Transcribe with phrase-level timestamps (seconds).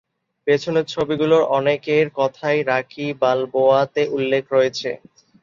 [0.47, 4.89] পেছনের ছবিগুলোর অনেকের কথাই "রকি বালবোয়া"তে উল্লেখ রয়েছে।